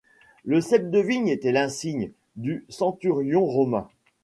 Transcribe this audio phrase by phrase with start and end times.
[0.45, 3.87] Le cep de vigne était l'insigne du centurion romain.